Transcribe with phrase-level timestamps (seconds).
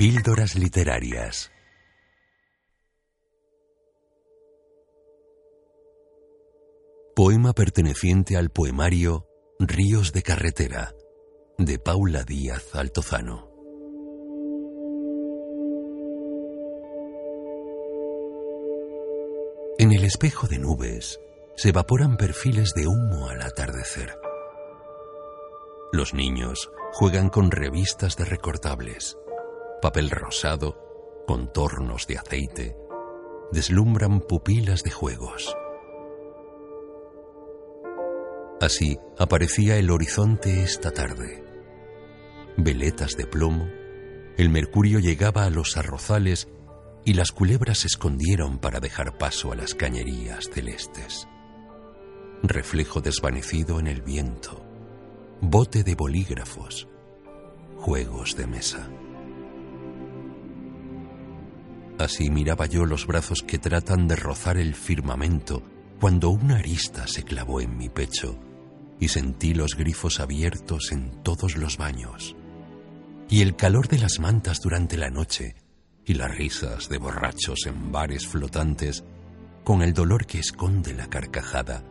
[0.00, 1.52] Píldoras Literarias
[7.14, 9.26] Poema perteneciente al poemario
[9.58, 10.94] Ríos de Carretera
[11.58, 13.50] de Paula Díaz Altozano.
[19.76, 21.20] En el espejo de nubes
[21.56, 24.16] se evaporan perfiles de humo al atardecer.
[25.92, 29.18] Los niños juegan con revistas de recortables,
[29.80, 32.76] papel rosado, contornos de aceite,
[33.52, 35.56] deslumbran pupilas de juegos.
[38.60, 41.44] Así aparecía el horizonte esta tarde.
[42.56, 43.68] Veletas de plomo,
[44.36, 46.48] el mercurio llegaba a los arrozales
[47.04, 51.26] y las culebras se escondieron para dejar paso a las cañerías celestes
[52.42, 54.64] reflejo desvanecido en el viento,
[55.40, 56.88] bote de bolígrafos,
[57.76, 58.88] juegos de mesa.
[62.00, 65.62] Así miraba yo los brazos que tratan de rozar el firmamento
[66.00, 68.38] cuando una arista se clavó en mi pecho
[68.98, 72.36] y sentí los grifos abiertos en todos los baños,
[73.28, 75.56] y el calor de las mantas durante la noche,
[76.06, 79.04] y las risas de borrachos en bares flotantes,
[79.62, 81.84] con el dolor que esconde la carcajada.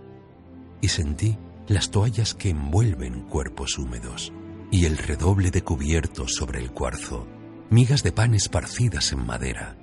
[0.82, 4.34] Y sentí las toallas que envuelven cuerpos húmedos
[4.72, 7.28] y el redoble de cubiertos sobre el cuarzo,
[7.70, 9.78] migas de pan esparcidas en madera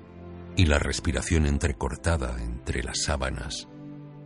[0.56, 3.68] y la respiración entrecortada entre las sábanas.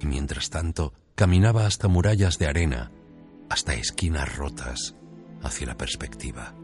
[0.01, 2.93] Y mientras tanto caminaba hasta murallas de arena,
[3.49, 4.95] hasta esquinas rotas,
[5.43, 6.55] hacia la perspectiva.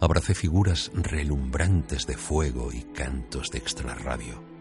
[0.00, 4.54] Abracé figuras relumbrantes de fuego y cantos de extrarradio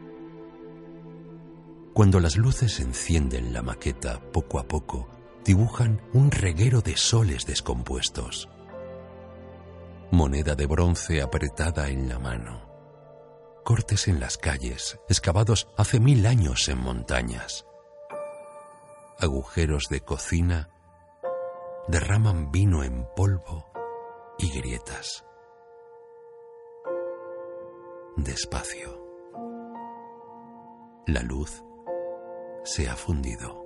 [1.94, 5.08] cuando las luces encienden la maqueta poco a poco,
[5.46, 8.50] dibujan un reguero de soles descompuestos.
[10.10, 12.73] Moneda de bronce apretada en la mano.
[13.64, 17.66] Cortes en las calles, excavados hace mil años en montañas.
[19.20, 20.70] Agujeros de cocina
[21.88, 23.72] derraman vino en polvo
[24.38, 25.24] y grietas.
[28.18, 29.02] Despacio.
[31.08, 31.64] La luz
[32.66, 33.63] se ha fundido.